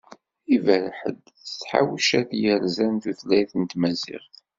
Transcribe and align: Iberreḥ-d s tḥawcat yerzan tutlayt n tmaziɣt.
Iberreḥ-d 0.55 1.23
s 1.49 1.51
tḥawcat 1.61 2.29
yerzan 2.41 2.95
tutlayt 3.03 3.51
n 3.61 3.63
tmaziɣt. 3.71 4.31